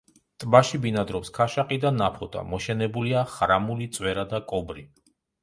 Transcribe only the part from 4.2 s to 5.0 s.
და კობრი.